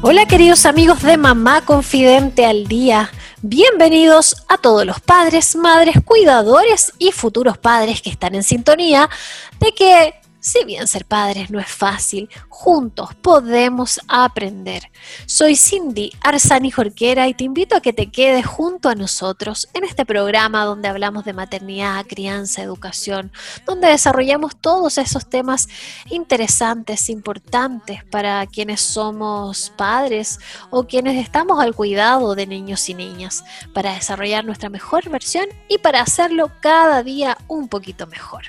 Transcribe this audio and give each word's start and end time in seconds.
Hola 0.00 0.26
queridos 0.26 0.64
amigos 0.64 1.02
de 1.02 1.16
Mamá 1.16 1.62
Confidente 1.64 2.46
al 2.46 2.68
Día. 2.68 3.10
Bienvenidos 3.42 4.44
a 4.46 4.56
todos 4.56 4.86
los 4.86 5.00
padres, 5.00 5.56
madres, 5.56 5.96
cuidadores 6.04 6.92
y 7.00 7.10
futuros 7.10 7.58
padres 7.58 8.00
que 8.00 8.10
están 8.10 8.36
en 8.36 8.44
sintonía 8.44 9.10
de 9.58 9.74
que 9.74 10.14
si 10.48 10.64
bien 10.64 10.88
ser 10.88 11.04
padres 11.04 11.50
no 11.50 11.60
es 11.60 11.68
fácil, 11.68 12.30
juntos 12.48 13.14
podemos 13.16 14.00
aprender. 14.08 14.90
Soy 15.26 15.56
Cindy 15.56 16.10
Arzani 16.22 16.70
Jorquera 16.70 17.28
y 17.28 17.34
te 17.34 17.44
invito 17.44 17.76
a 17.76 17.82
que 17.82 17.92
te 17.92 18.10
quedes 18.10 18.46
junto 18.46 18.88
a 18.88 18.94
nosotros 18.94 19.68
en 19.74 19.84
este 19.84 20.06
programa 20.06 20.64
donde 20.64 20.88
hablamos 20.88 21.26
de 21.26 21.34
maternidad, 21.34 22.06
crianza, 22.06 22.62
educación, 22.62 23.30
donde 23.66 23.88
desarrollamos 23.88 24.56
todos 24.56 24.96
esos 24.96 25.28
temas 25.28 25.68
interesantes, 26.08 27.10
importantes 27.10 28.02
para 28.04 28.46
quienes 28.46 28.80
somos 28.80 29.70
padres 29.76 30.38
o 30.70 30.84
quienes 30.84 31.22
estamos 31.22 31.60
al 31.60 31.74
cuidado 31.74 32.34
de 32.34 32.46
niños 32.46 32.88
y 32.88 32.94
niñas, 32.94 33.44
para 33.74 33.92
desarrollar 33.92 34.46
nuestra 34.46 34.70
mejor 34.70 35.10
versión 35.10 35.46
y 35.68 35.76
para 35.76 36.00
hacerlo 36.00 36.50
cada 36.62 37.02
día 37.02 37.36
un 37.48 37.68
poquito 37.68 38.06
mejor. 38.06 38.44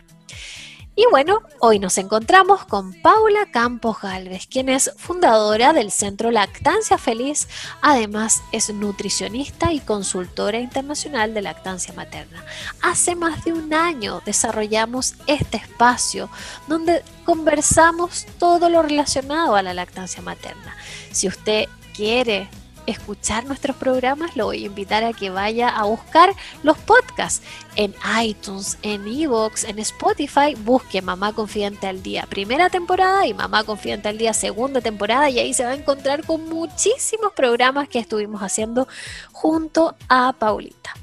Y 1.00 1.06
bueno, 1.12 1.44
hoy 1.62 1.80
nos 1.80 1.98
encontramos 1.98 2.66
con 2.66 2.92
Paula 2.92 3.50
Campos 3.54 4.02
Galvez, 4.02 4.48
quien 4.48 4.68
es 4.68 4.92
fundadora 4.98 5.72
del 5.72 5.92
Centro 5.92 6.30
Lactancia 6.30 6.98
Feliz, 6.98 7.48
además 7.82 8.44
es 8.52 8.74
nutricionista 8.74 9.72
y 9.72 9.80
consultora 9.80 10.60
internacional 10.60 11.34
de 11.34 11.42
lactancia 11.42 11.94
materna. 11.94 12.44
Hace 12.82 13.16
más 13.16 13.46
de 13.46 13.54
un 13.54 13.74
año 13.74 14.22
desarrollamos 14.26 15.16
este 15.26 15.56
espacio 15.56 16.30
donde 16.68 17.02
conversamos 17.24 18.26
todo 18.38 18.68
lo 18.68 18.82
relacionado 18.82 19.56
a 19.56 19.64
la 19.64 19.74
lactancia 19.74 20.22
materna. 20.22 20.76
Si 21.14 21.30
usted 21.30 21.70
quiere 21.96 22.50
escuchar 22.90 23.46
nuestros 23.46 23.76
programas, 23.76 24.36
lo 24.36 24.46
voy 24.46 24.64
a 24.64 24.68
invitar 24.68 25.04
a 25.04 25.14
que 25.14 25.30
vaya 25.30 25.70
a 25.70 25.84
buscar 25.86 26.34
los 26.64 26.78
podcasts 26.78 27.42
en 27.76 27.94
iTunes, 28.22 28.78
en 28.82 29.08
Evox, 29.08 29.64
en 29.64 29.80
Spotify. 29.80 30.56
Busque 30.58 31.02
Mamá 31.02 31.34
Confidente 31.34 31.88
al 31.88 32.04
Día 32.04 32.26
primera 32.30 32.70
temporada 32.70 33.26
y 33.26 33.34
Mamá 33.34 33.64
Confidente 33.64 34.10
al 34.10 34.18
Día 34.18 34.34
segunda 34.34 34.82
temporada 34.82 35.30
y 35.30 35.40
ahí 35.40 35.54
se 35.54 35.64
va 35.64 35.72
a 35.72 35.76
encontrar 35.76 36.26
con 36.26 36.48
muchísimos 36.50 37.34
programas 37.34 37.88
que 37.88 38.00
estuvimos 38.00 38.42
haciendo 38.42 38.88
junto 39.32 39.96
a 40.08 40.34
Paulita. 40.34 40.94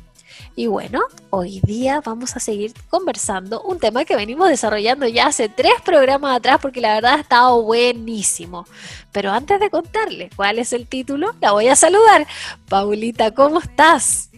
Y 0.58 0.68
bueno, 0.68 1.02
hoy 1.28 1.60
día 1.64 2.00
vamos 2.02 2.34
a 2.34 2.40
seguir 2.40 2.72
conversando 2.88 3.60
un 3.60 3.78
tema 3.78 4.06
que 4.06 4.16
venimos 4.16 4.48
desarrollando 4.48 5.06
ya 5.06 5.26
hace 5.26 5.50
tres 5.50 5.74
programas 5.84 6.34
atrás 6.34 6.58
porque 6.62 6.80
la 6.80 6.94
verdad 6.94 7.12
ha 7.12 7.20
estado 7.20 7.62
buenísimo. 7.62 8.66
Pero 9.12 9.32
antes 9.32 9.60
de 9.60 9.68
contarle 9.68 10.30
cuál 10.34 10.58
es 10.58 10.72
el 10.72 10.86
título, 10.86 11.34
la 11.42 11.52
voy 11.52 11.68
a 11.68 11.76
saludar. 11.76 12.26
Paulita, 12.70 13.32
¿cómo 13.32 13.58
estás? 13.58 14.30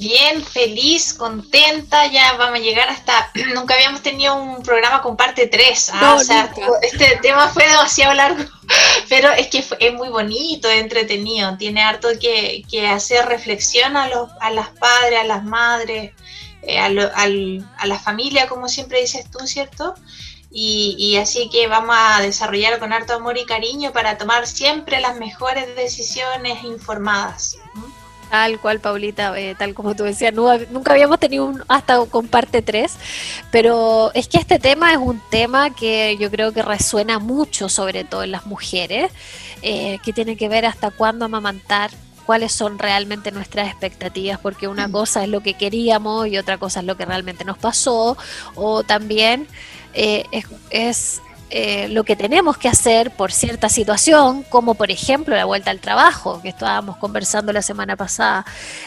Bien, 0.00 0.42
feliz, 0.42 1.12
contenta, 1.12 2.06
ya 2.06 2.32
vamos 2.38 2.58
a 2.58 2.62
llegar 2.62 2.88
hasta, 2.88 3.30
nunca 3.54 3.74
habíamos 3.74 4.00
tenido 4.00 4.34
un 4.34 4.62
programa 4.62 5.02
con 5.02 5.14
parte 5.14 5.46
3, 5.46 5.90
¿ah? 5.92 6.14
o 6.14 6.24
sea, 6.24 6.50
este 6.82 7.18
tema 7.20 7.48
fue 7.48 7.68
demasiado 7.68 8.14
largo, 8.14 8.42
pero 9.10 9.30
es 9.32 9.48
que 9.48 9.62
es 9.78 9.92
muy 9.92 10.08
bonito, 10.08 10.70
es 10.70 10.80
entretenido, 10.80 11.54
tiene 11.58 11.82
harto 11.82 12.08
que, 12.18 12.64
hacer 12.88 13.26
reflexión 13.26 13.94
a, 13.98 14.08
los, 14.08 14.30
a 14.40 14.50
las 14.50 14.70
padres, 14.70 15.20
a 15.20 15.24
las 15.24 15.44
madres, 15.44 16.12
eh, 16.62 16.78
a, 16.78 16.86
a 16.86 17.86
la 17.86 17.98
familia, 17.98 18.48
como 18.48 18.70
siempre 18.70 19.02
dices 19.02 19.30
tú, 19.30 19.46
¿cierto? 19.46 19.94
Y, 20.50 20.96
y, 20.98 21.18
así 21.18 21.50
que 21.50 21.66
vamos 21.66 21.94
a 21.98 22.22
desarrollar 22.22 22.78
con 22.78 22.94
harto 22.94 23.12
amor 23.12 23.36
y 23.36 23.44
cariño 23.44 23.92
para 23.92 24.16
tomar 24.16 24.46
siempre 24.46 24.98
las 25.02 25.16
mejores 25.16 25.76
decisiones 25.76 26.64
informadas. 26.64 27.58
Tal 28.30 28.60
cual, 28.60 28.78
Paulita, 28.78 29.36
eh, 29.38 29.56
tal 29.58 29.74
como 29.74 29.96
tú 29.96 30.04
decías, 30.04 30.32
nunca 30.32 30.92
habíamos 30.92 31.18
tenido 31.18 31.46
un 31.46 31.64
hasta 31.66 31.98
con 32.06 32.28
parte 32.28 32.62
3, 32.62 32.92
pero 33.50 34.12
es 34.14 34.28
que 34.28 34.38
este 34.38 34.60
tema 34.60 34.92
es 34.92 34.98
un 34.98 35.20
tema 35.30 35.70
que 35.70 36.16
yo 36.16 36.30
creo 36.30 36.52
que 36.52 36.62
resuena 36.62 37.18
mucho, 37.18 37.68
sobre 37.68 38.04
todo 38.04 38.22
en 38.22 38.30
las 38.30 38.46
mujeres, 38.46 39.10
eh, 39.62 39.98
que 40.04 40.12
tiene 40.12 40.36
que 40.36 40.48
ver 40.48 40.64
hasta 40.64 40.92
cuándo 40.92 41.24
amamantar, 41.24 41.90
cuáles 42.24 42.52
son 42.52 42.78
realmente 42.78 43.32
nuestras 43.32 43.66
expectativas, 43.66 44.38
porque 44.38 44.68
una 44.68 44.86
mm. 44.86 44.92
cosa 44.92 45.24
es 45.24 45.28
lo 45.28 45.40
que 45.40 45.54
queríamos 45.54 46.28
y 46.28 46.38
otra 46.38 46.56
cosa 46.56 46.80
es 46.80 46.86
lo 46.86 46.96
que 46.96 47.06
realmente 47.06 47.44
nos 47.44 47.58
pasó, 47.58 48.16
o 48.54 48.84
también 48.84 49.48
eh, 49.92 50.24
es 50.70 51.20
eh, 51.50 51.88
lo 51.88 52.04
que 52.04 52.14
tenemos 52.14 52.56
que 52.56 52.68
hacer 52.68 53.10
por 53.10 53.32
cierta 53.32 53.68
situación, 53.68 54.44
como 54.44 54.74
por 54.74 54.90
ejemplo 54.90 55.34
la 55.34 55.44
vuelta 55.44 55.72
al 55.72 55.80
trabajo, 55.80 56.40
que 56.40 56.48
estábamos 56.48 56.96
conversando 56.96 57.52
la 57.52 57.60
semana 57.60 57.96
pasada. 57.96 58.44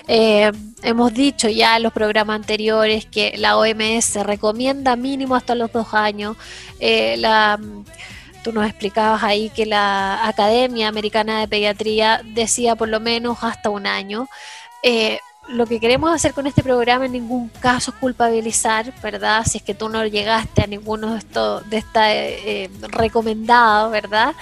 Eh, 0.07 0.49
hemos 0.81 1.13
dicho 1.13 1.49
ya 1.49 1.75
en 1.75 1.83
los 1.83 1.91
programas 1.91 2.37
anteriores 2.37 3.05
que 3.05 3.35
la 3.37 3.57
OMS 3.57 4.15
recomienda 4.23 4.95
mínimo 4.95 5.35
hasta 5.35 5.55
los 5.55 5.73
dos 5.73 5.93
años. 5.93 6.37
Eh, 6.79 7.17
la, 7.17 7.59
tú 8.43 8.53
nos 8.53 8.65
explicabas 8.65 9.23
ahí 9.23 9.49
que 9.49 9.65
la 9.65 10.25
Academia 10.25 10.87
Americana 10.87 11.41
de 11.41 11.49
Pediatría 11.49 12.21
decía 12.23 12.75
por 12.75 12.87
lo 12.87 13.01
menos 13.01 13.39
hasta 13.41 13.69
un 13.69 13.87
año 13.87 14.29
lo 15.49 15.65
que 15.65 15.79
queremos 15.79 16.13
hacer 16.13 16.33
con 16.33 16.47
este 16.47 16.63
programa 16.63 17.05
en 17.05 17.11
ningún 17.11 17.49
caso 17.49 17.91
es 17.91 17.97
culpabilizar, 17.97 18.93
¿verdad? 19.01 19.45
Si 19.45 19.57
es 19.57 19.63
que 19.63 19.73
tú 19.73 19.89
no 19.89 20.05
llegaste 20.05 20.63
a 20.63 20.67
ninguno 20.67 21.13
de 21.13 21.19
estos 21.19 21.69
de 21.69 21.77
esta 21.77 22.13
eh, 22.13 22.69
recomendado, 22.81 23.89
¿verdad? 23.89 24.33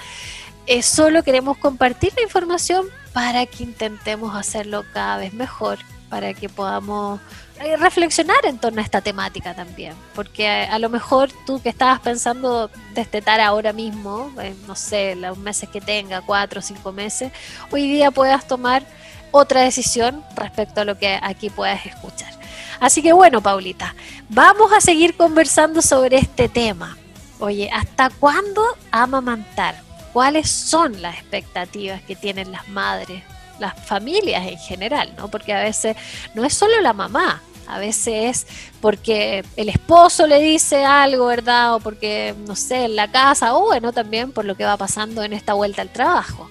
Eh, 0.66 0.82
solo 0.82 1.24
queremos 1.24 1.58
compartir 1.58 2.12
la 2.16 2.22
información 2.22 2.86
para 3.12 3.46
que 3.46 3.64
intentemos 3.64 4.34
hacerlo 4.36 4.84
cada 4.92 5.16
vez 5.18 5.34
mejor, 5.34 5.78
para 6.08 6.34
que 6.34 6.48
podamos 6.48 7.20
eh, 7.60 7.76
reflexionar 7.76 8.38
en 8.44 8.58
torno 8.58 8.80
a 8.80 8.84
esta 8.84 9.00
temática 9.00 9.54
también, 9.54 9.94
porque 10.14 10.48
a, 10.48 10.78
lo 10.78 10.88
mejor 10.88 11.30
tú 11.46 11.60
que 11.60 11.68
estabas 11.68 12.00
pensando 12.00 12.70
destetar 12.94 13.40
ahora 13.40 13.72
mismo, 13.72 14.32
no 14.68 14.76
sé, 14.76 15.16
los 15.16 15.36
meses 15.36 15.68
que 15.68 15.80
tenga, 15.80 16.20
cuatro 16.20 16.60
o 16.60 16.62
cinco 16.62 16.92
meses, 16.92 17.32
hoy 17.72 17.90
día 17.90 18.12
puedas 18.12 18.46
tomar 18.46 18.84
otra 19.32 19.62
decisión 19.62 20.24
respecto 20.36 20.82
a 20.82 20.84
lo 20.84 20.96
que 20.96 21.18
aquí 21.20 21.50
puedes 21.50 21.84
escuchar. 21.84 22.32
Así 22.78 23.02
que 23.02 23.12
bueno, 23.12 23.40
Paulita, 23.40 23.94
vamos 24.28 24.72
a 24.72 24.80
seguir 24.80 25.16
conversando 25.16 25.82
sobre 25.82 26.18
este 26.18 26.48
tema. 26.48 26.96
Oye, 27.40 27.70
¿hasta 27.72 28.10
cuándo 28.10 28.62
amamantar? 28.90 29.80
¿Cuáles 30.12 30.48
son 30.50 31.02
las 31.02 31.16
expectativas 31.16 32.02
que 32.02 32.14
tienen 32.14 32.52
las 32.52 32.68
madres, 32.68 33.22
las 33.58 33.74
familias 33.84 34.46
en 34.46 34.58
general? 34.58 35.12
¿no? 35.16 35.28
Porque 35.28 35.52
a 35.52 35.62
veces 35.62 35.96
no 36.34 36.44
es 36.44 36.54
solo 36.54 36.80
la 36.80 36.92
mamá, 36.92 37.42
a 37.66 37.78
veces 37.78 38.46
es 38.46 38.46
porque 38.80 39.44
el 39.56 39.68
esposo 39.68 40.26
le 40.26 40.40
dice 40.40 40.84
algo, 40.84 41.26
¿verdad? 41.26 41.76
O 41.76 41.80
porque, 41.80 42.34
no 42.46 42.56
sé, 42.56 42.84
en 42.84 42.96
la 42.96 43.10
casa, 43.10 43.54
o 43.54 43.62
bueno, 43.62 43.92
también 43.92 44.32
por 44.32 44.44
lo 44.44 44.56
que 44.56 44.64
va 44.64 44.76
pasando 44.76 45.22
en 45.22 45.32
esta 45.32 45.54
vuelta 45.54 45.82
al 45.82 45.88
trabajo. 45.88 46.50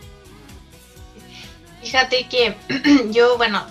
Fíjate 1.82 2.28
que 2.30 2.56
yo, 3.12 3.38
bueno, 3.38 3.66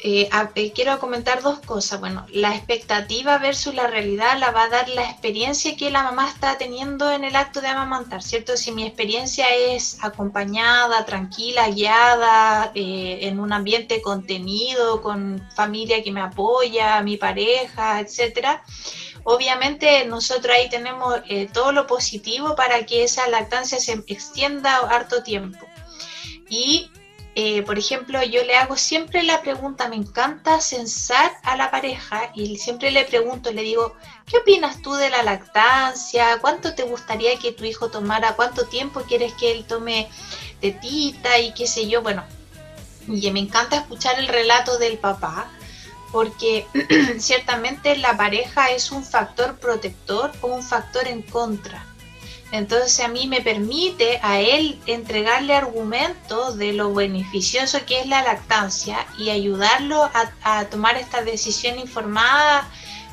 eh, 0.00 0.28
eh, 0.54 0.72
quiero 0.72 0.98
comentar 1.00 1.42
dos 1.42 1.58
cosas. 1.60 1.98
Bueno, 1.98 2.24
la 2.32 2.54
expectativa 2.54 3.38
versus 3.38 3.74
la 3.74 3.88
realidad 3.88 4.38
la 4.38 4.52
va 4.52 4.64
a 4.64 4.68
dar 4.68 4.88
la 4.88 5.02
experiencia 5.02 5.76
que 5.76 5.90
la 5.90 6.04
mamá 6.04 6.28
está 6.28 6.56
teniendo 6.56 7.10
en 7.10 7.24
el 7.24 7.34
acto 7.34 7.60
de 7.60 7.66
amamantar, 7.66 8.22
¿cierto? 8.22 8.56
Si 8.56 8.70
mi 8.70 8.86
experiencia 8.86 9.52
es 9.54 9.98
acompañada, 10.02 11.04
tranquila, 11.04 11.68
guiada, 11.70 12.70
eh, 12.74 13.18
en 13.22 13.40
un 13.40 13.52
ambiente 13.52 14.00
contenido, 14.00 15.02
con 15.02 15.44
familia 15.54 16.02
que 16.02 16.12
me 16.12 16.20
apoya, 16.20 17.02
mi 17.02 17.16
pareja, 17.16 18.00
etcétera. 18.00 18.62
Obviamente 19.24 20.06
nosotros 20.06 20.54
ahí 20.56 20.70
tenemos 20.70 21.16
todo 21.52 21.72
lo 21.72 21.86
positivo 21.86 22.54
para 22.56 22.86
que 22.86 23.02
esa 23.04 23.28
lactancia 23.28 23.78
se 23.78 23.92
extienda 24.06 24.78
harto 24.78 25.22
tiempo. 25.22 25.66
Y 26.48 26.90
eh, 27.34 27.62
por 27.62 27.78
ejemplo, 27.78 28.22
yo 28.24 28.42
le 28.44 28.56
hago 28.56 28.76
siempre 28.76 29.22
la 29.22 29.40
pregunta, 29.42 29.88
me 29.88 29.96
encanta 29.96 30.60
censar 30.60 31.30
a 31.42 31.56
la 31.56 31.70
pareja 31.70 32.32
y 32.34 32.56
siempre 32.58 32.90
le 32.90 33.04
pregunto, 33.04 33.52
le 33.52 33.62
digo, 33.62 33.94
¿qué 34.26 34.38
opinas 34.38 34.82
tú 34.82 34.94
de 34.94 35.10
la 35.10 35.22
lactancia? 35.22 36.38
¿Cuánto 36.40 36.74
te 36.74 36.82
gustaría 36.82 37.38
que 37.38 37.52
tu 37.52 37.64
hijo 37.64 37.90
tomara? 37.90 38.34
¿Cuánto 38.34 38.66
tiempo 38.66 39.02
quieres 39.02 39.34
que 39.34 39.52
él 39.52 39.64
tome 39.64 40.08
tetita 40.60 41.38
y 41.38 41.52
qué 41.52 41.66
sé 41.66 41.88
yo, 41.88 42.02
bueno, 42.02 42.24
y 43.06 43.30
me 43.30 43.40
encanta 43.40 43.76
escuchar 43.76 44.18
el 44.18 44.28
relato 44.28 44.78
del 44.78 44.98
papá, 44.98 45.50
porque 46.12 46.66
ciertamente 47.18 47.96
la 47.96 48.16
pareja 48.16 48.70
es 48.70 48.90
un 48.90 49.04
factor 49.04 49.56
protector 49.58 50.32
o 50.40 50.48
un 50.48 50.62
factor 50.62 51.06
en 51.06 51.22
contra. 51.22 51.84
Entonces 52.50 53.00
a 53.00 53.08
mí 53.08 53.26
me 53.26 53.42
permite 53.42 54.20
a 54.22 54.40
él 54.40 54.80
entregarle 54.86 55.54
argumentos 55.54 56.56
de 56.56 56.72
lo 56.72 56.94
beneficioso 56.94 57.84
que 57.84 58.00
es 58.00 58.06
la 58.06 58.22
lactancia 58.22 59.06
y 59.18 59.30
ayudarlo 59.30 60.10
a, 60.42 60.64
tomar 60.66 60.96
esta 60.96 61.22
decisión 61.22 61.78
informada 61.78 62.68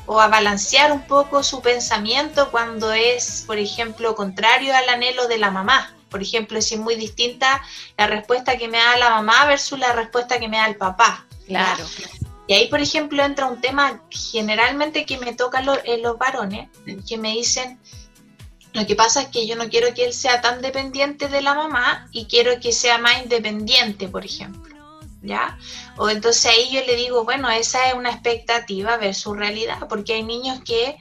o 0.06 0.20
a 0.20 0.28
balancear 0.28 0.90
un 0.90 1.02
poco 1.02 1.42
su 1.42 1.60
pensamiento 1.60 2.50
cuando 2.50 2.92
es, 2.92 3.44
por 3.46 3.58
ejemplo, 3.58 4.14
contrario 4.14 4.74
al 4.74 4.88
anhelo 4.88 5.28
de 5.28 5.38
la 5.38 5.50
mamá. 5.50 5.94
Por 6.08 6.22
ejemplo, 6.22 6.62
si 6.62 6.74
es 6.74 6.80
muy 6.80 6.94
distinta 6.94 7.60
la 7.98 8.06
respuesta 8.06 8.56
que 8.56 8.68
me 8.68 8.78
da 8.78 8.96
la 8.96 9.10
mamá 9.10 9.44
versus 9.46 9.78
la 9.78 9.92
respuesta 9.92 10.38
que 10.38 10.48
me 10.48 10.56
da 10.56 10.66
el 10.66 10.76
papá. 10.76 11.26
Claro. 11.46 11.84
Y 12.46 12.54
ahí, 12.54 12.68
por 12.68 12.80
ejemplo, 12.80 13.24
entra 13.24 13.46
un 13.46 13.60
tema 13.60 14.00
generalmente 14.08 15.04
que 15.04 15.18
me 15.18 15.34
toca 15.34 15.62
en 15.84 16.02
los 16.02 16.16
varones, 16.16 16.68
que 17.06 17.18
me 17.18 17.32
dicen, 17.32 17.78
lo 18.76 18.86
que 18.86 18.94
pasa 18.94 19.22
es 19.22 19.28
que 19.28 19.46
yo 19.46 19.56
no 19.56 19.70
quiero 19.70 19.94
que 19.94 20.04
él 20.04 20.12
sea 20.12 20.42
tan 20.42 20.60
dependiente 20.60 21.28
de 21.28 21.40
la 21.40 21.54
mamá 21.54 22.08
y 22.12 22.26
quiero 22.26 22.60
que 22.60 22.72
sea 22.72 22.98
más 22.98 23.22
independiente, 23.22 24.06
por 24.06 24.22
ejemplo. 24.22 24.76
¿Ya? 25.22 25.58
O 25.96 26.10
entonces 26.10 26.44
ahí 26.44 26.68
yo 26.70 26.84
le 26.84 26.94
digo, 26.94 27.24
bueno, 27.24 27.50
esa 27.50 27.88
es 27.88 27.94
una 27.94 28.10
expectativa 28.10 28.98
versus 28.98 29.34
realidad, 29.34 29.88
porque 29.88 30.12
hay 30.12 30.22
niños 30.22 30.60
que 30.62 30.98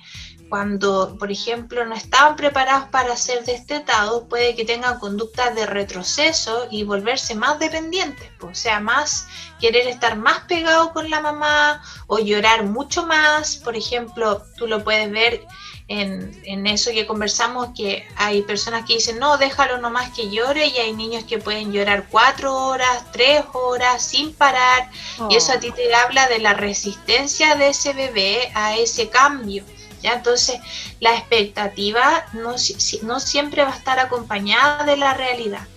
cuando, 0.50 1.16
por 1.18 1.32
ejemplo, 1.32 1.86
no 1.86 1.96
estaban 1.96 2.36
preparados 2.36 2.90
para 2.90 3.16
ser 3.18 3.44
destetados, 3.46 4.24
puede 4.30 4.56
que 4.56 4.66
tengan 4.66 5.00
conductas 5.00 5.56
de 5.56 5.66
retroceso 5.66 6.68
y 6.70 6.84
volverse 6.84 7.36
más 7.36 7.60
dependientes, 7.60 8.30
o 8.42 8.54
sea, 8.54 8.80
más 8.80 9.28
querer 9.60 9.88
estar 9.88 10.18
más 10.18 10.42
pegado 10.42 10.94
con 10.94 11.10
la 11.10 11.20
mamá 11.20 11.82
o 12.08 12.20
llorar 12.20 12.64
mucho 12.64 13.06
más. 13.06 13.58
Por 13.58 13.76
ejemplo, 13.76 14.44
tú 14.58 14.68
lo 14.68 14.84
puedes 14.84 15.10
ver 15.12 15.42
en, 15.88 16.68
eso 16.68 16.92
que 16.92 17.06
conversamos, 17.06 17.70
que 17.76 18.08
hay 18.16 18.42
personas 18.42 18.86
que 18.86 18.96
dicen, 18.96 19.20
no, 19.20 19.38
déjalo 19.38 19.78
nomás 19.78 20.10
que 20.12 20.30
llore, 20.30 20.68
y 20.68 20.78
hay 20.78 20.94
niños 20.94 21.24
que 21.26 21.38
pueden 21.38 21.72
llorar 21.72 22.08
cuatro 22.10 22.56
horas, 22.56 23.06
tres 23.12 23.44
horas, 23.54 24.04
sin 24.04 24.34
parar, 24.34 24.90
y 25.30 25.36
eso 25.36 25.54
a 25.54 25.60
ti 25.60 25.72
te 25.72 25.94
habla 25.94 26.28
de 26.28 26.40
la 26.40 26.54
resistencia 26.54 27.56
de 27.56 27.70
ese 27.70 27.94
bebé 27.94 28.52
a 28.56 28.76
ese 28.78 29.10
cambio. 29.10 29.64
¿Ya? 30.06 30.14
Entonces, 30.14 30.60
la 31.00 31.16
expectativa 31.16 32.26
no, 32.34 32.56
no 33.02 33.20
siempre 33.20 33.64
va 33.64 33.74
a 33.74 33.76
estar 33.76 34.00
acompañada 34.00 34.84
de 34.84 34.98
la 34.98 35.14
realidad. 35.16 35.68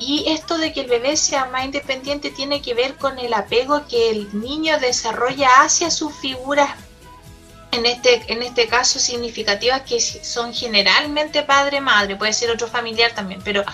Y 0.00 0.24
esto 0.28 0.58
de 0.58 0.72
que 0.72 0.80
el 0.80 0.88
bebé 0.88 1.16
sea 1.16 1.44
más 1.46 1.64
independiente 1.64 2.30
tiene 2.30 2.62
que 2.62 2.74
ver 2.74 2.96
con 2.96 3.18
el 3.18 3.32
apego 3.32 3.86
que 3.86 4.10
el 4.10 4.40
niño 4.40 4.78
desarrolla 4.80 5.48
hacia 5.62 5.90
sus 5.90 6.12
figuras 6.16 6.70
en 7.72 7.86
este, 7.86 8.22
en 8.26 8.42
este 8.42 8.66
caso 8.66 8.98
significativas 8.98 9.82
que 9.82 10.00
son 10.00 10.52
generalmente 10.52 11.42
padre-madre, 11.42 12.16
puede 12.16 12.32
ser 12.32 12.50
otro 12.50 12.66
familiar 12.66 13.12
también, 13.12 13.40
pero 13.44 13.64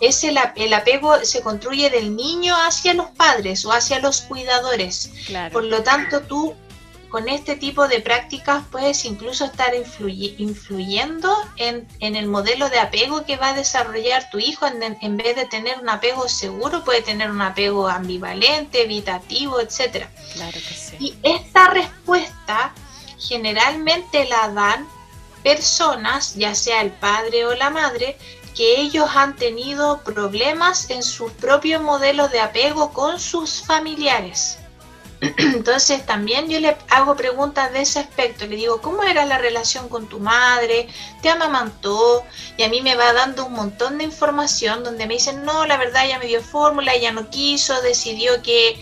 es 0.00 0.24
el, 0.24 0.38
apego 0.38 1.24
se 1.24 1.42
construye 1.42 1.90
del 1.90 2.16
niño 2.16 2.54
hacia 2.56 2.94
los 2.94 3.10
padres 3.10 3.64
o 3.64 3.72
hacia 3.72 3.98
los 3.98 4.22
cuidadores. 4.22 5.10
Por 5.52 5.64
lo 5.64 5.82
tanto, 5.82 6.22
tú 6.22 6.54
con 7.14 7.28
este 7.28 7.54
tipo 7.54 7.86
de 7.86 8.00
prácticas 8.00 8.64
puedes 8.72 9.04
incluso 9.04 9.44
estar 9.44 9.72
influyendo 9.72 11.32
en, 11.54 11.86
el 12.00 12.26
modelo 12.26 12.68
de 12.70 12.80
apego 12.80 13.24
que 13.24 13.36
va 13.36 13.50
a 13.50 13.54
desarrollar 13.54 14.28
tu 14.30 14.40
hijo. 14.40 14.66
En, 14.66 14.98
en, 15.00 15.16
vez 15.16 15.36
de 15.36 15.46
tener 15.46 15.78
un 15.78 15.88
apego 15.88 16.28
seguro, 16.28 16.82
puede 16.82 17.02
tener 17.02 17.30
un 17.30 17.40
apego 17.40 17.86
ambivalente, 17.86 18.82
evitativo, 18.82 19.60
etc. 19.60 20.08
Claro 20.32 20.54
que 20.54 20.74
sí. 20.74 20.96
Y 20.98 21.14
esta 21.22 21.68
respuesta 21.68 22.74
generalmente 23.16 24.24
la 24.24 24.48
dan 24.48 24.88
personas, 25.44 26.34
ya 26.34 26.56
sea 26.56 26.80
el 26.80 26.90
padre 26.90 27.46
o 27.46 27.54
la 27.54 27.70
madre, 27.70 28.18
que 28.56 28.80
ellos 28.80 29.08
han 29.14 29.36
tenido 29.36 30.00
problemas 30.00 30.90
en 30.90 31.04
sus 31.04 31.30
propios 31.30 31.80
modelos 31.80 32.32
de 32.32 32.40
apego 32.40 32.92
con 32.92 33.20
sus 33.20 33.62
familiares. 33.64 34.58
Entonces 35.38 36.04
también 36.06 36.48
yo 36.48 36.60
le 36.60 36.76
hago 36.90 37.16
preguntas 37.16 37.72
de 37.72 37.82
ese 37.82 38.00
aspecto. 38.00 38.46
Le 38.46 38.56
digo, 38.56 38.80
¿cómo 38.80 39.02
era 39.02 39.24
la 39.24 39.38
relación 39.38 39.88
con 39.88 40.08
tu 40.08 40.20
madre? 40.20 40.88
¿Te 41.22 41.30
amamantó? 41.30 42.24
Y 42.56 42.62
a 42.62 42.68
mí 42.68 42.82
me 42.82 42.94
va 42.94 43.12
dando 43.12 43.46
un 43.46 43.54
montón 43.54 43.98
de 43.98 44.04
información 44.04 44.84
donde 44.84 45.06
me 45.06 45.14
dicen, 45.14 45.44
no, 45.44 45.66
la 45.66 45.76
verdad 45.76 46.06
ya 46.08 46.18
me 46.18 46.26
dio 46.26 46.42
fórmula, 46.42 46.94
ella 46.94 47.12
no 47.12 47.30
quiso, 47.30 47.80
decidió 47.82 48.42
que... 48.42 48.78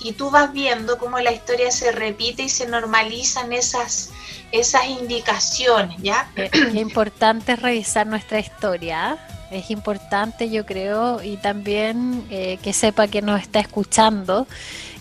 Y 0.00 0.12
tú 0.12 0.30
vas 0.30 0.52
viendo 0.54 0.96
cómo 0.96 1.18
la 1.18 1.32
historia 1.32 1.70
se 1.70 1.92
repite 1.92 2.44
y 2.44 2.48
se 2.48 2.66
normalizan 2.66 3.52
esas, 3.52 4.10
esas 4.50 4.86
indicaciones, 4.86 5.98
¿ya? 6.00 6.30
Es 6.34 6.74
importante 6.74 7.56
revisar 7.56 8.06
nuestra 8.06 8.38
historia. 8.38 9.18
Es 9.50 9.70
importante, 9.70 10.50
yo 10.50 10.64
creo, 10.64 11.22
y 11.22 11.36
también 11.36 12.26
eh, 12.30 12.58
que 12.62 12.72
sepa 12.72 13.06
que 13.06 13.22
nos 13.22 13.40
está 13.40 13.60
escuchando, 13.60 14.46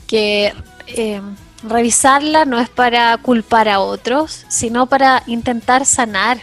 que 0.08 0.54
eh, 0.88 1.22
revisarla 1.64 2.46
no 2.46 2.60
es 2.60 2.70
para 2.70 3.18
culpar 3.18 3.70
a 3.70 3.80
otros, 3.80 4.46
sino 4.50 4.86
para 4.86 5.24
intentar 5.28 5.86
sanar 5.86 6.40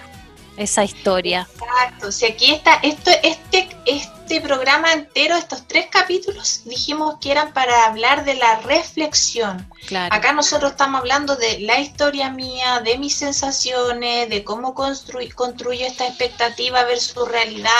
esa 0.56 0.84
historia. 0.84 1.48
Exacto, 1.54 2.08
o 2.08 2.12
sea, 2.12 2.28
aquí 2.28 2.52
está, 2.52 2.74
esto, 2.82 3.10
este, 3.22 3.68
este 3.86 4.40
programa 4.40 4.92
entero, 4.92 5.36
estos 5.36 5.66
tres 5.66 5.86
capítulos, 5.90 6.62
dijimos 6.64 7.16
que 7.20 7.30
eran 7.30 7.52
para 7.52 7.86
hablar 7.86 8.24
de 8.24 8.34
la 8.34 8.60
reflexión. 8.60 9.66
Acá 10.10 10.32
nosotros 10.32 10.72
estamos 10.72 11.00
hablando 11.00 11.36
de 11.36 11.60
la 11.60 11.80
historia 11.80 12.30
mía, 12.30 12.80
de 12.80 12.98
mis 12.98 13.14
sensaciones, 13.14 14.28
de 14.28 14.44
cómo 14.44 14.74
construyo 14.74 15.86
esta 15.86 16.06
expectativa 16.06 16.84
versus 16.84 17.28
realidad 17.28 17.70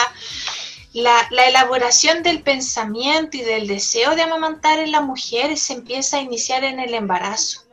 la, 0.93 1.27
elaboración 1.47 2.21
del 2.23 2.43
pensamiento 2.43 3.37
y 3.37 3.41
del 3.41 3.67
deseo 3.67 4.15
de 4.15 4.21
amamantar 4.21 4.79
en 4.79 4.91
la 4.91 5.01
mujer 5.01 5.57
se 5.57 5.73
empieza 5.73 6.17
a 6.17 6.21
iniciar 6.21 6.63
en 6.63 6.79
el 6.79 6.93
embarazo. 6.93 7.63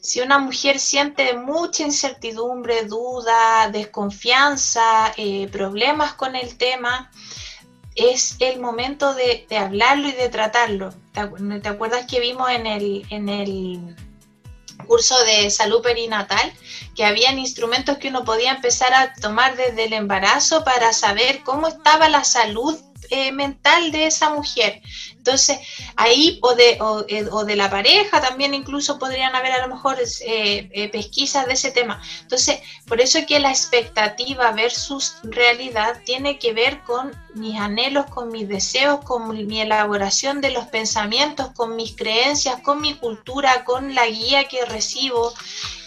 Si 0.00 0.20
una 0.20 0.38
mujer 0.38 0.80
siente 0.80 1.34
mucha 1.34 1.84
incertidumbre, 1.84 2.84
duda, 2.86 3.70
desconfianza, 3.70 5.12
eh, 5.16 5.48
problemas 5.52 6.14
con 6.14 6.34
el 6.34 6.58
tema, 6.58 7.12
es 7.94 8.36
el 8.40 8.58
momento 8.58 9.14
de, 9.14 9.46
hablarlo 9.56 10.08
y 10.08 10.12
de 10.12 10.28
tratarlo. 10.28 10.92
¿Te, 11.12 11.68
acuerdas 11.68 12.06
que 12.06 12.18
vimos 12.18 12.50
en 12.50 12.66
el, 12.66 13.06
en 13.10 13.28
el 13.28 13.96
curso 14.92 15.24
de 15.24 15.48
salud 15.48 15.80
perinatal, 15.80 16.52
que 16.94 17.06
habían 17.06 17.38
instrumentos 17.38 17.96
que 17.96 18.08
uno 18.08 18.24
podía 18.24 18.52
empezar 18.52 18.92
a 18.92 19.14
tomar 19.14 19.56
desde 19.56 19.84
el 19.84 19.94
embarazo 19.94 20.64
para 20.64 20.92
saber 20.92 21.42
cómo 21.42 21.66
estaba 21.66 22.10
la 22.10 22.24
salud 22.24 22.78
eh, 23.10 23.32
mental 23.32 23.90
de 23.92 24.06
esa 24.06 24.30
mujer. 24.30 24.80
Entonces, 25.16 25.58
ahí 25.96 26.38
o 26.42 26.54
de, 26.54 26.78
eh, 27.08 27.28
o, 27.30 27.44
de 27.44 27.56
la 27.56 27.70
pareja 27.70 28.20
también 28.20 28.54
incluso 28.54 28.98
podrían 28.98 29.34
haber 29.34 29.52
a 29.52 29.66
lo 29.66 29.74
mejor 29.74 29.98
eh, 30.20 30.88
pesquisas 30.90 31.46
de 31.46 31.52
ese 31.52 31.70
tema. 31.70 32.02
Entonces, 32.22 32.60
por 32.86 33.00
eso 33.00 33.18
es 33.18 33.26
que 33.26 33.38
la 33.38 33.50
expectativa 33.50 34.50
versus 34.52 35.16
realidad 35.22 36.00
tiene 36.04 36.38
que 36.38 36.52
ver 36.52 36.80
con 36.82 37.12
mis 37.34 37.58
anhelos, 37.58 38.06
con 38.06 38.30
mis 38.30 38.48
deseos, 38.48 39.04
con 39.04 39.46
mi 39.46 39.60
elaboración 39.60 40.40
de 40.40 40.50
los 40.50 40.66
pensamientos, 40.66 41.50
con 41.54 41.76
mis 41.76 41.94
creencias, 41.94 42.60
con 42.62 42.80
mi 42.80 42.94
cultura, 42.94 43.64
con 43.64 43.94
la 43.94 44.06
guía 44.06 44.48
que 44.48 44.64
recibo 44.64 45.32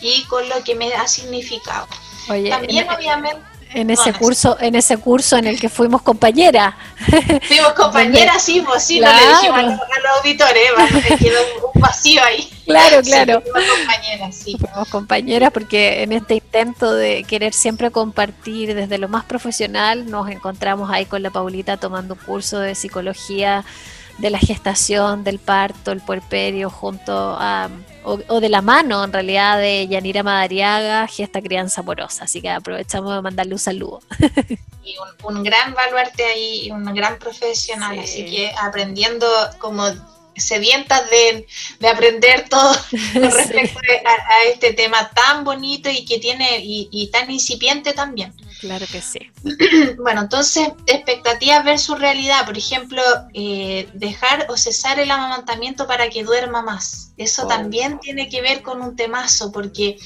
y 0.01 0.23
con 0.23 0.47
lo 0.49 0.63
que 0.63 0.75
me 0.75 0.93
ha 0.93 1.07
significado. 1.07 1.87
también, 2.27 2.89
obviamente 2.89 3.54
en 3.73 3.89
ese 3.89 4.13
curso, 4.13 4.57
en 4.59 4.75
ese 4.75 4.97
curso 4.97 5.37
en 5.37 5.47
el 5.47 5.59
que 5.59 5.69
fuimos 5.69 6.01
compañeras. 6.01 6.75
Fuimos 7.47 7.73
compañeras, 7.73 8.41
sí, 8.41 8.63
pues 8.65 8.83
sí, 8.83 8.99
no 8.99 9.07
le 9.07 9.19
dijimos 9.19 9.57
a 9.59 9.61
los, 9.63 10.17
auditores, 10.19 10.63
me 10.93 11.17
quedó 11.17 11.39
un 11.73 11.81
vacío 11.81 12.23
ahí. 12.23 12.49
Claro, 12.65 13.01
claro. 13.01 13.41
fuimos 13.41 13.69
compañeras, 13.69 14.35
sí. 14.35 14.57
Fuimos 14.57 14.89
compañeras 14.89 15.51
porque 15.51 16.03
en 16.03 16.13
este 16.13 16.35
intento 16.35 16.93
de 16.93 17.23
querer 17.23 17.53
siempre 17.53 17.91
compartir 17.91 18.73
desde 18.73 18.97
lo 18.97 19.09
más 19.09 19.25
profesional, 19.25 20.09
nos 20.09 20.29
encontramos 20.29 20.89
ahí 20.89 21.05
con 21.05 21.21
la 21.21 21.29
Paulita 21.29 21.77
tomando 21.77 22.13
un 22.13 22.19
curso 22.21 22.59
de 22.59 22.75
psicología 22.75 23.65
de 24.17 24.29
la 24.29 24.39
gestación, 24.39 25.23
del 25.23 25.39
parto, 25.39 25.91
el 25.91 26.01
puerperio, 26.01 26.69
junto 26.69 27.13
a, 27.13 27.69
o, 28.03 28.39
de 28.39 28.49
la 28.49 28.61
mano 28.61 29.03
en 29.03 29.11
realidad 29.11 29.57
de 29.57 29.87
Yanira 29.87 30.23
Madariaga, 30.23 31.07
Gesta 31.07 31.41
Crianza 31.41 31.81
Amorosa. 31.81 32.23
Así 32.23 32.41
que 32.41 32.49
aprovechamos 32.49 33.13
de 33.15 33.21
mandarle 33.21 33.53
un 33.53 33.59
saludo. 33.59 34.01
Y 34.83 34.95
un, 35.23 35.43
gran 35.43 35.73
baluarte 35.73 36.23
ahí, 36.23 36.69
un 36.69 36.85
gran 36.93 37.17
profesional, 37.17 37.97
así 37.97 38.25
que 38.25 38.53
aprendiendo 38.61 39.27
como 39.57 39.87
sedientas 40.37 41.09
de, 41.09 41.47
aprender 41.87 42.47
todo 42.49 42.75
con 43.13 43.23
respecto 43.23 43.79
a, 43.79 44.43
este 44.51 44.73
tema 44.73 45.09
tan 45.11 45.43
bonito 45.43 45.89
y 45.89 46.05
que 46.05 46.19
tiene 46.19 46.59
y, 46.61 47.09
tan 47.11 47.29
incipiente 47.29 47.93
también. 47.93 48.33
Claro 48.59 48.85
que 48.91 49.01
sí. 49.01 49.19
Bueno, 49.97 50.21
entonces, 50.21 50.69
expectativas 50.87 51.63
versus 51.63 51.99
realidad. 51.99 52.45
Por 52.45 52.57
ejemplo, 52.57 53.01
eh, 53.33 53.87
dejar 53.93 54.47
o 54.49 54.57
cesar 54.57 54.99
el 54.99 55.11
amamantamiento 55.11 55.87
para 55.87 56.09
que 56.09 56.23
duerma 56.23 56.61
más. 56.61 57.11
Eso 57.17 57.43
oh. 57.43 57.47
también 57.47 57.99
tiene 57.99 58.29
que 58.29 58.41
ver 58.41 58.61
con 58.61 58.81
un 58.81 58.95
temazo, 58.95 59.51
porque 59.51 59.97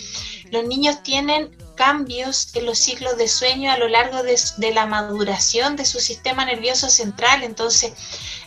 los 0.51 0.65
niños 0.65 1.03
tienen 1.03 1.55
cambios 1.79 2.49
en 2.55 2.65
los 2.65 2.77
ciclos 2.77 3.15
de 3.15 3.29
sueño 3.29 3.71
a 3.71 3.77
lo 3.77 3.87
largo 3.87 4.21
de, 4.21 4.73
la 4.73 4.85
maduración 4.85 5.77
de 5.77 5.85
su 5.85 6.01
sistema 6.01 6.43
nervioso 6.43 6.89
central. 6.89 7.41
Entonces, 7.41 7.93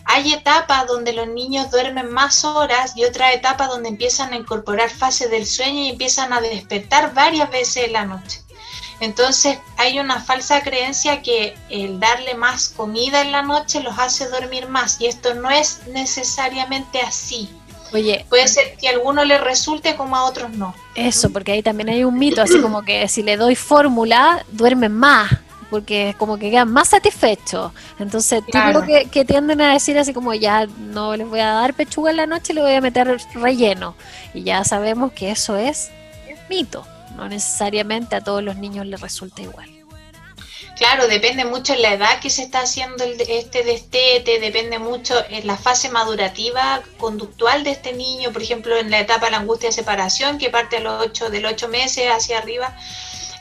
hay 0.05 0.33
etapas 0.33 0.85
donde 0.85 1.13
los 1.13 1.27
niños 1.27 1.71
duermen 1.71 2.11
más 2.11 2.45
horas 2.45 2.93
y 2.95 3.05
otra 3.05 3.33
etapa 3.33 3.65
donde 3.65 3.89
empiezan 3.89 4.33
a 4.33 4.35
incorporar 4.35 4.91
fases 4.91 5.31
del 5.31 5.47
sueño 5.47 5.79
y 5.79 5.89
empiezan 5.89 6.31
a 6.31 6.41
despertar 6.41 7.15
varias 7.15 7.49
veces 7.49 7.85
en 7.85 7.93
la 7.93 8.05
noche. 8.05 8.39
Entonces 8.99 9.57
hay 9.77 9.99
una 9.99 10.21
falsa 10.21 10.61
creencia 10.61 11.23
que 11.23 11.55
el 11.69 11.99
darle 11.99 12.35
más 12.35 12.69
comida 12.69 13.21
en 13.21 13.31
la 13.31 13.41
noche 13.41 13.81
los 13.81 13.97
hace 13.97 14.29
dormir 14.29 14.69
más 14.69 15.01
y 15.01 15.07
esto 15.07 15.33
no 15.33 15.49
es 15.49 15.87
necesariamente 15.87 17.01
así. 17.01 17.49
Oye, 17.93 18.25
puede 18.29 18.47
ser 18.47 18.75
que 18.75 18.87
a 18.87 18.91
algunos 18.91 19.27
les 19.27 19.39
resulte 19.39 19.95
como 19.95 20.15
a 20.15 20.25
otros 20.25 20.51
no. 20.51 20.73
Eso, 20.95 21.31
porque 21.31 21.51
ahí 21.51 21.61
también 21.63 21.89
hay 21.89 22.03
un 22.03 22.17
mito, 22.17 22.41
así 22.41 22.59
como 22.59 22.83
que 22.83 23.07
si 23.07 23.21
le 23.23 23.37
doy 23.37 23.55
fórmula, 23.55 24.45
duermen 24.51 24.91
más, 24.91 25.31
porque 25.69 26.15
como 26.17 26.37
que 26.37 26.49
quedan 26.49 26.71
más 26.71 26.89
satisfechos. 26.89 27.71
Entonces, 27.99 28.43
claro. 28.49 28.83
que, 28.83 29.05
que, 29.11 29.25
tienden 29.25 29.61
a 29.61 29.73
decir 29.73 29.97
así 29.97 30.13
como 30.13 30.33
ya 30.33 30.65
no 30.65 31.15
les 31.15 31.27
voy 31.27 31.39
a 31.39 31.51
dar 31.51 31.73
pechuga 31.73 32.11
en 32.11 32.17
la 32.17 32.25
noche, 32.25 32.53
le 32.53 32.61
voy 32.61 32.73
a 32.73 32.81
meter 32.81 33.17
relleno. 33.35 33.95
Y 34.33 34.43
ya 34.43 34.63
sabemos 34.63 35.11
que 35.13 35.31
eso 35.31 35.55
es 35.55 35.91
mito, 36.49 36.85
no 37.15 37.27
necesariamente 37.29 38.15
a 38.15 38.21
todos 38.21 38.43
los 38.43 38.55
niños 38.57 38.85
les 38.85 39.01
resulta 39.01 39.41
igual. 39.41 39.82
Claro, 40.77 41.07
depende 41.07 41.45
mucho 41.45 41.73
en 41.73 41.83
la 41.83 41.93
edad 41.93 42.19
que 42.19 42.31
se 42.31 42.41
está 42.41 42.61
haciendo 42.61 43.03
el, 43.03 43.21
este 43.21 43.63
destete, 43.63 44.39
depende 44.39 44.79
mucho 44.79 45.13
en 45.29 45.45
la 45.45 45.55
fase 45.55 45.89
madurativa 45.89 46.81
conductual 46.97 47.63
de 47.63 47.71
este 47.71 47.93
niño, 47.93 48.33
por 48.33 48.41
ejemplo, 48.41 48.75
en 48.75 48.89
la 48.89 48.99
etapa 48.99 49.25
de 49.25 49.31
la 49.31 49.37
angustia 49.37 49.69
de 49.69 49.73
separación, 49.73 50.39
que 50.39 50.49
parte 50.49 50.77
a 50.77 50.79
los 50.79 50.99
8, 51.01 51.29
del 51.29 51.45
8 51.45 51.67
meses 51.67 52.09
hacia 52.09 52.39
arriba, 52.39 52.75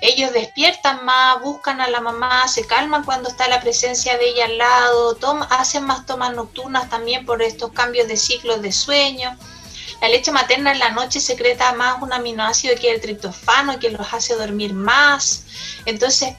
ellos 0.02 0.32
despiertan 0.32 1.04
más, 1.04 1.40
buscan 1.40 1.80
a 1.80 1.88
la 1.88 2.00
mamá, 2.00 2.48
se 2.48 2.66
calman 2.66 3.04
cuando 3.04 3.28
está 3.28 3.48
la 3.48 3.60
presencia 3.60 4.18
de 4.18 4.30
ella 4.30 4.46
al 4.46 4.58
lado, 4.58 5.16
hacen 5.48 5.84
más 5.84 6.04
tomas 6.06 6.34
nocturnas 6.34 6.90
también 6.90 7.24
por 7.24 7.40
estos 7.40 7.72
cambios 7.72 8.08
de 8.08 8.16
ciclos 8.16 8.60
de 8.60 8.72
sueño. 8.72 9.38
La 10.00 10.08
leche 10.08 10.32
materna 10.32 10.72
en 10.72 10.80
la 10.80 10.90
noche 10.90 11.20
secreta 11.20 11.72
más 11.74 12.02
un 12.02 12.12
aminoácido 12.12 12.74
que 12.74 12.90
el 12.90 13.00
triptofano, 13.00 13.78
que 13.78 13.90
los 13.90 14.12
hace 14.12 14.34
dormir 14.34 14.74
más. 14.74 15.44
Entonces, 15.86 16.34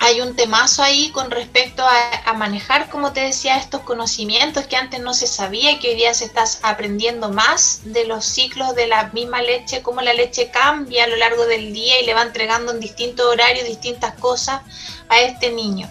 hay 0.00 0.20
un 0.20 0.36
temazo 0.36 0.82
ahí 0.82 1.10
con 1.10 1.30
respecto 1.30 1.82
a, 1.84 2.32
manejar, 2.34 2.88
como 2.88 3.12
te 3.12 3.20
decía, 3.20 3.56
estos 3.56 3.80
conocimientos 3.80 4.66
que 4.66 4.76
antes 4.76 5.00
no 5.00 5.12
se 5.12 5.26
sabía 5.26 5.72
y 5.72 5.78
que 5.78 5.88
hoy 5.88 5.94
día 5.96 6.14
se 6.14 6.24
estás 6.24 6.60
aprendiendo 6.62 7.30
más 7.30 7.80
de 7.84 8.04
los 8.04 8.24
ciclos 8.24 8.74
de 8.76 8.86
la 8.86 9.08
misma 9.08 9.42
leche, 9.42 9.82
cómo 9.82 10.00
la 10.00 10.12
leche 10.12 10.50
cambia 10.50 11.04
a 11.04 11.08
lo 11.08 11.16
largo 11.16 11.46
del 11.46 11.72
día 11.72 12.00
y 12.00 12.06
le 12.06 12.14
va 12.14 12.22
entregando 12.22 12.72
en 12.72 12.80
distintos 12.80 13.26
horarios 13.26 13.66
distintas 13.66 14.14
cosas 14.14 14.62
a 15.08 15.20
este 15.20 15.50
niño. 15.50 15.88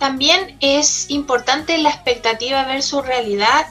También 0.00 0.56
es 0.60 1.10
importante 1.10 1.76
la 1.76 1.90
expectativa 1.90 2.64
versus 2.64 3.06
realidad, 3.06 3.66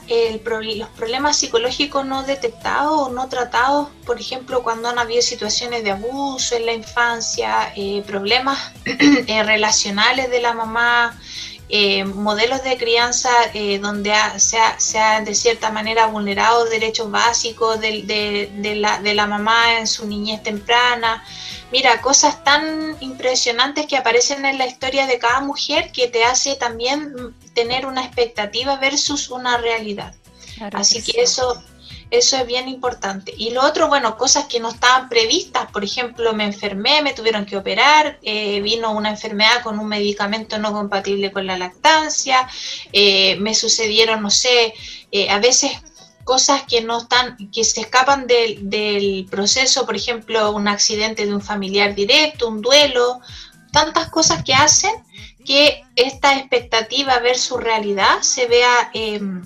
los 0.76 0.88
problemas 0.90 1.36
psicológicos 1.36 2.06
no 2.06 2.22
detectados 2.22 2.92
o 2.92 3.10
no 3.10 3.28
tratados, 3.28 3.88
por 4.06 4.20
ejemplo, 4.20 4.62
cuando 4.62 4.88
han 4.88 5.00
habido 5.00 5.22
situaciones 5.22 5.82
de 5.82 5.90
abuso 5.90 6.54
en 6.54 6.66
la 6.66 6.72
infancia, 6.72 7.72
eh, 7.74 8.04
problemas 8.06 8.72
eh, 8.84 9.42
relacionales 9.42 10.30
de 10.30 10.40
la 10.40 10.52
mamá, 10.54 11.18
eh, 11.70 12.04
modelos 12.04 12.62
de 12.62 12.76
crianza 12.76 13.30
donde 13.80 14.12
se, 14.38 14.98
ha, 14.98 15.20
de 15.20 15.34
cierta 15.34 15.70
manera 15.70 16.06
vulnerado 16.06 16.64
derechos 16.64 17.10
básicos 17.10 17.80
de, 17.80 18.76
la, 18.76 19.00
de 19.00 19.14
la 19.14 19.26
mamá 19.26 19.78
en 19.78 19.86
su 19.86 20.06
niñez 20.06 20.42
temprana, 20.42 21.22
Mira, 21.72 22.00
cosas 22.00 22.42
tan 22.42 22.96
impresionantes 23.00 23.86
que 23.86 23.96
aparecen 23.96 24.44
en 24.44 24.58
la 24.58 24.66
historia 24.66 25.06
de 25.06 25.18
cada 25.18 25.40
mujer 25.40 25.92
que 25.92 26.08
te 26.08 26.24
hace 26.24 26.56
también 26.56 27.34
tener 27.54 27.86
una 27.86 28.04
expectativa 28.04 28.76
versus 28.76 29.30
una 29.30 29.56
realidad. 29.56 30.14
Así 30.72 31.00
que, 31.00 31.22
eso, 31.22 31.62
eso 32.10 32.36
es 32.36 32.46
bien 32.46 32.68
importante. 32.68 33.32
Y 33.36 33.50
lo 33.50 33.64
otro, 33.64 33.88
bueno, 33.88 34.16
cosas 34.16 34.46
que 34.46 34.58
no 34.58 34.70
estaban 34.70 35.08
previstas, 35.08 35.70
por 35.70 35.84
ejemplo, 35.84 36.32
me 36.32 36.44
enfermé, 36.44 37.02
me 37.02 37.12
tuvieron 37.12 37.46
que 37.46 37.56
operar, 37.56 38.18
eh, 38.22 38.60
vino 38.60 38.90
una 38.92 39.10
enfermedad 39.10 39.62
con 39.62 39.78
un 39.78 39.86
medicamento 39.86 40.58
no 40.58 40.72
compatible 40.72 41.30
con 41.30 41.46
la 41.46 41.56
lactancia, 41.56 42.48
eh, 42.92 43.36
me 43.36 43.54
sucedieron, 43.54 44.22
no 44.22 44.30
sé, 44.30 44.74
eh, 45.12 45.30
a 45.30 45.38
veces 45.38 45.72
cosas 46.24 46.64
que 46.64 46.80
no 46.80 46.98
están, 46.98 47.50
que 47.50 47.64
se 47.64 47.80
escapan 47.80 48.26
del, 48.26 49.26
proceso, 49.30 49.86
por 49.86 49.96
ejemplo, 49.96 50.50
un 50.52 50.68
accidente 50.68 51.26
de 51.26 51.34
un 51.34 51.40
familiar 51.40 51.94
directo, 51.94 52.48
un 52.48 52.60
duelo, 52.60 53.20
tantas 53.72 54.10
cosas 54.10 54.42
que 54.42 54.54
hacen 54.54 54.92
que 55.44 55.84
esta 55.96 56.36
expectativa 56.36 57.18
versus 57.20 57.60
realidad 57.60 58.20
se 58.20 58.46
vea, 58.46 58.90
em, 58.94 59.42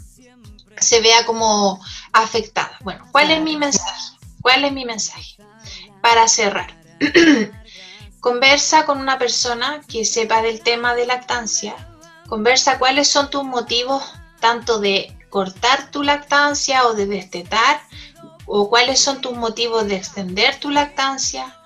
se 0.78 1.00
vea 1.00 1.24
como 1.24 1.80
afectada. 2.22 2.78
Bueno, 2.82 3.06
¿cuál 3.12 3.30
es 3.30 3.42
mi 3.42 3.56
mensaje? 3.56 4.16
¿Cuál 4.40 4.64
es 4.64 4.72
mi 4.72 4.84
mensaje? 4.84 5.36
Para 6.00 6.28
cerrar, 6.28 6.74
conversa 8.20 8.86
con 8.86 9.00
una 9.00 9.18
persona 9.18 9.82
que 9.88 10.04
sepa 10.04 10.42
del 10.42 10.60
tema 10.60 10.94
de 10.94 11.06
lactancia, 11.06 11.74
conversa 12.28 12.78
cuáles 12.78 13.08
son 13.08 13.30
tus 13.30 13.44
motivos 13.44 14.02
tanto 14.44 14.78
de 14.78 15.16
cortar 15.34 15.90
tu 15.90 16.02
lactancia 16.02 16.86
o 16.86 16.92
de 16.92 17.06
destetar? 17.06 17.80
¿O 18.46 18.68
cuáles 18.68 19.00
son 19.00 19.20
tus 19.20 19.32
motivos 19.32 19.86
de 19.86 19.96
extender 19.96 20.60
tu 20.60 20.68
lactancia? 20.70 21.56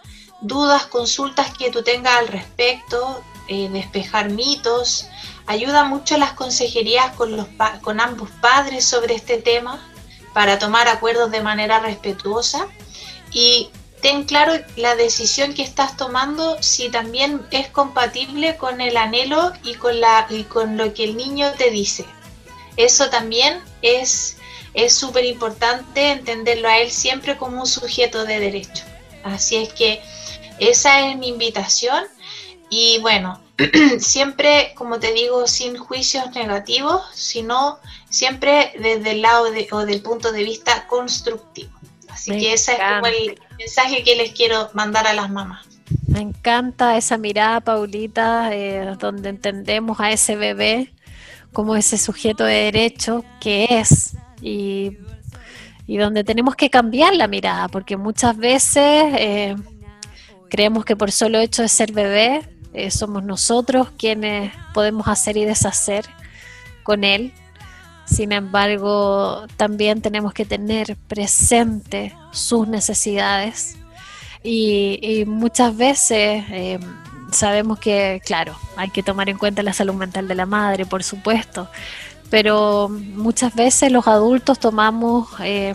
Dudas, 0.40 0.86
consultas 0.86 1.52
que 1.58 1.70
tú 1.70 1.82
tengas 1.82 2.16
al 2.16 2.28
respecto, 2.28 3.20
eh, 3.48 3.68
despejar 3.70 4.30
mitos. 4.30 5.08
Ayuda 5.46 5.84
mucho 5.84 6.16
las 6.16 6.34
consejerías 6.34 7.14
con, 7.16 7.36
los 7.36 7.48
con 7.82 8.00
ambos 8.00 8.30
padres 8.40 8.84
sobre 8.84 9.16
este 9.16 9.36
tema 9.36 9.86
para 10.32 10.58
tomar 10.58 10.88
acuerdos 10.88 11.30
de 11.30 11.42
manera 11.42 11.80
respetuosa 11.80 12.66
y 13.32 13.70
ten 14.00 14.24
claro 14.24 14.52
la 14.76 14.94
decisión 14.96 15.54
que 15.54 15.62
estás 15.62 15.96
tomando 15.96 16.62
si 16.62 16.88
también 16.88 17.46
es 17.50 17.68
compatible 17.68 18.56
con 18.56 18.80
el 18.80 18.96
anhelo 18.96 19.52
y 19.64 19.74
con, 19.74 20.00
la, 20.00 20.26
y 20.30 20.44
con 20.44 20.76
lo 20.76 20.94
que 20.94 21.04
el 21.04 21.16
niño 21.16 21.52
te 21.56 21.70
dice. 21.70 22.04
Eso 22.76 23.10
también 23.10 23.60
es 23.82 24.36
súper 24.88 25.24
importante 25.24 26.12
entenderlo 26.12 26.68
a 26.68 26.78
él 26.78 26.90
siempre 26.90 27.36
como 27.36 27.60
un 27.60 27.66
sujeto 27.66 28.24
de 28.24 28.38
derecho. 28.38 28.84
Así 29.24 29.56
es 29.56 29.72
que 29.72 30.00
esa 30.58 31.08
es 31.08 31.16
mi 31.16 31.28
invitación 31.28 32.04
y 32.70 32.98
bueno, 33.00 33.40
siempre, 33.98 34.72
como 34.74 35.00
te 35.00 35.12
digo, 35.12 35.46
sin 35.46 35.76
juicios 35.76 36.30
negativos, 36.34 37.02
sino 37.12 37.78
siempre 38.08 38.72
desde 38.78 39.12
el 39.12 39.22
lado 39.22 39.48
o 39.72 39.84
del 39.84 40.02
punto 40.02 40.32
de 40.32 40.44
vista 40.44 40.86
constructivo. 40.86 41.70
Así 42.08 42.32
que 42.32 42.52
ese 42.52 42.72
es 42.72 42.78
como 42.78 43.06
el 43.06 43.38
mensaje 43.58 44.02
que 44.02 44.16
les 44.16 44.32
quiero 44.32 44.70
mandar 44.74 45.06
a 45.06 45.12
las 45.12 45.30
mamás. 45.30 45.66
Me 46.06 46.20
encanta 46.20 46.96
esa 46.96 47.16
mirada, 47.18 47.60
Paulita, 47.60 48.50
eh, 48.52 48.94
donde 48.98 49.28
entendemos 49.28 50.00
a 50.00 50.10
ese 50.10 50.36
bebé 50.36 50.92
como 51.52 51.76
ese 51.76 51.98
sujeto 51.98 52.44
de 52.44 52.64
derecho 52.64 53.24
que 53.40 53.66
es 53.70 54.16
y, 54.40 54.96
donde 55.86 56.22
tenemos 56.22 56.54
que 56.54 56.70
cambiar 56.70 57.14
la 57.14 57.26
mirada, 57.28 57.68
porque 57.68 57.96
muchas 57.96 58.36
veces 58.36 58.84
eh, 59.16 59.56
creemos 60.50 60.84
que 60.84 60.96
por 60.96 61.10
solo 61.10 61.38
hecho 61.38 61.62
de 61.62 61.68
ser 61.68 61.92
bebé 61.92 62.42
eh, 62.72 62.90
somos 62.90 63.24
nosotros 63.24 63.88
quienes 63.96 64.52
podemos 64.74 65.08
hacer 65.08 65.36
y 65.36 65.44
deshacer 65.44 66.06
con 66.82 67.04
él. 67.04 67.32
Sin 68.04 68.32
embargo, 68.32 69.46
también 69.56 70.00
tenemos 70.00 70.32
que 70.32 70.46
tener 70.46 70.96
presente 71.08 72.14
sus 72.32 72.66
necesidades 72.66 73.76
y, 74.42 75.24
muchas 75.26 75.76
veces 75.76 76.44
eh, 76.50 76.78
sabemos 77.32 77.78
que, 77.78 78.22
claro, 78.24 78.56
hay 78.76 78.90
que 78.90 79.02
tomar 79.02 79.28
en 79.28 79.36
cuenta 79.36 79.62
la 79.62 79.72
salud 79.72 79.94
mental 79.94 80.28
de 80.28 80.34
la 80.34 80.46
madre, 80.46 80.86
por 80.86 81.02
supuesto, 81.02 81.68
pero 82.30 82.88
muchas 82.88 83.54
veces 83.54 83.92
los 83.92 84.06
adultos 84.06 84.58
tomamos 84.58 85.28
eh, 85.40 85.74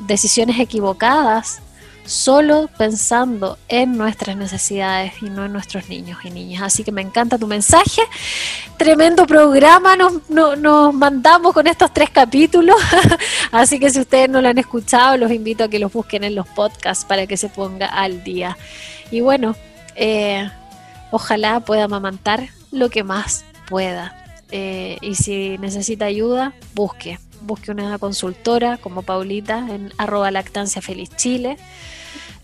decisiones 0.00 0.60
equivocadas 0.60 1.60
solo 2.06 2.68
pensando 2.76 3.58
en 3.68 3.96
nuestras 3.96 4.36
necesidades 4.36 5.14
y 5.22 5.30
no 5.30 5.44
en 5.46 5.52
nuestros 5.52 5.88
niños 5.88 6.18
y 6.24 6.30
niñas. 6.30 6.62
Así 6.62 6.84
que 6.84 6.92
me 6.92 7.02
encanta 7.02 7.38
tu 7.38 7.46
mensaje. 7.46 8.02
Tremendo 8.76 9.26
programa 9.26 9.96
nos, 9.96 10.28
nos 10.28 10.94
mandamos 10.94 11.52
con 11.52 11.66
estos 11.66 11.92
tres 11.92 12.10
capítulos. 12.10 12.76
Así 13.52 13.78
que 13.78 13.90
si 13.90 14.00
ustedes 14.00 14.28
no 14.28 14.42
lo 14.42 14.48
han 14.48 14.58
escuchado, 14.58 15.16
los 15.16 15.30
invito 15.30 15.64
a 15.64 15.68
que 15.68 15.78
los 15.78 15.92
busquen 15.92 16.24
en 16.24 16.34
los 16.34 16.46
podcasts 16.48 17.04
para 17.04 17.26
que 17.26 17.36
se 17.36 17.48
ponga 17.48 17.86
al 17.86 18.22
día. 18.22 18.56
Y 19.10 19.20
bueno, 19.20 19.56
eh, 19.94 20.48
ojalá 21.10 21.60
pueda 21.60 21.84
amamantar 21.84 22.48
lo 22.70 22.90
que 22.90 23.04
más 23.04 23.44
pueda. 23.68 24.20
Eh, 24.50 24.98
y 25.00 25.14
si 25.14 25.58
necesita 25.58 26.04
ayuda, 26.04 26.52
busque. 26.74 27.18
Busque 27.44 27.70
una 27.70 27.98
consultora 27.98 28.78
como 28.78 29.02
Paulita 29.02 29.66
en 29.70 29.92
arroba 29.98 30.30
lactancia 30.30 30.82
feliz 30.82 31.10
Chile. 31.16 31.56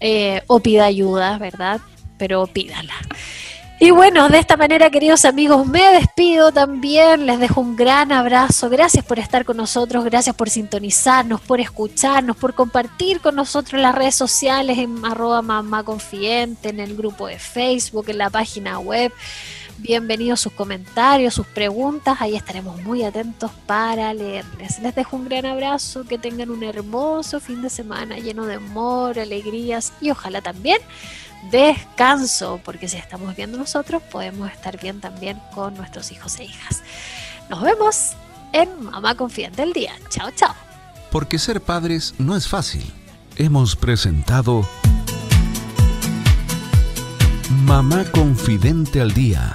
Eh, 0.00 0.42
o 0.46 0.60
pida 0.60 0.84
ayuda, 0.84 1.38
¿verdad? 1.38 1.80
Pero 2.16 2.46
pídala. 2.46 2.94
Y 3.82 3.92
bueno, 3.92 4.28
de 4.28 4.38
esta 4.38 4.58
manera, 4.58 4.90
queridos 4.90 5.24
amigos, 5.24 5.66
me 5.66 5.82
despido 5.92 6.52
también. 6.52 7.24
Les 7.24 7.40
dejo 7.40 7.62
un 7.62 7.76
gran 7.76 8.12
abrazo. 8.12 8.68
Gracias 8.68 9.02
por 9.02 9.18
estar 9.18 9.46
con 9.46 9.56
nosotros, 9.56 10.04
gracias 10.04 10.36
por 10.36 10.50
sintonizarnos, 10.50 11.40
por 11.40 11.60
escucharnos, 11.60 12.36
por 12.36 12.52
compartir 12.52 13.22
con 13.22 13.36
nosotros 13.36 13.80
las 13.80 13.94
redes 13.94 14.14
sociales, 14.14 14.76
en 14.76 15.02
arroba 15.02 15.42
en 15.42 16.78
el 16.78 16.94
grupo 16.94 17.26
de 17.26 17.38
Facebook, 17.38 18.10
en 18.10 18.18
la 18.18 18.28
página 18.28 18.78
web. 18.78 19.12
Bienvenidos 19.82 20.40
sus 20.40 20.52
comentarios, 20.52 21.32
sus 21.32 21.46
preguntas. 21.46 22.20
Ahí 22.20 22.36
estaremos 22.36 22.82
muy 22.82 23.02
atentos 23.02 23.50
para 23.66 24.12
leerles. 24.12 24.78
Les 24.80 24.94
dejo 24.94 25.16
un 25.16 25.24
gran 25.24 25.46
abrazo. 25.46 26.04
Que 26.04 26.18
tengan 26.18 26.50
un 26.50 26.62
hermoso 26.62 27.40
fin 27.40 27.62
de 27.62 27.70
semana 27.70 28.18
lleno 28.18 28.44
de 28.44 28.54
amor, 28.54 29.18
alegrías 29.18 29.94
y 30.00 30.10
ojalá 30.10 30.42
también 30.42 30.78
descanso, 31.50 32.60
porque 32.64 32.88
si 32.88 32.98
estamos 32.98 33.34
viendo 33.34 33.56
nosotros, 33.56 34.02
podemos 34.02 34.50
estar 34.50 34.78
bien 34.78 35.00
también 35.00 35.40
con 35.54 35.74
nuestros 35.74 36.12
hijos 36.12 36.38
e 36.38 36.44
hijas. 36.44 36.82
Nos 37.48 37.62
vemos 37.62 38.12
en 38.52 38.84
Mamá 38.84 39.14
Confidente 39.14 39.62
del 39.62 39.72
Día. 39.72 39.94
Chao, 40.10 40.30
chao. 40.36 40.54
Porque 41.10 41.38
ser 41.38 41.62
padres 41.62 42.14
no 42.18 42.36
es 42.36 42.46
fácil. 42.46 42.84
Hemos 43.36 43.76
presentado 43.76 44.68
Mamá 47.64 48.04
Confidente 48.12 49.00
al 49.00 49.12
Día, 49.12 49.54